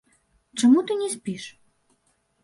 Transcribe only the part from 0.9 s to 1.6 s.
ты не спіш?